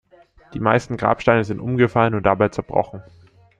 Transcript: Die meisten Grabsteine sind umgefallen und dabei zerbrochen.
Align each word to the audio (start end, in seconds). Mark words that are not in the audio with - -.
Die 0.55 0.59
meisten 0.59 0.97
Grabsteine 0.97 1.43
sind 1.43 1.59
umgefallen 1.59 2.15
und 2.15 2.23
dabei 2.25 2.49
zerbrochen. 2.49 3.03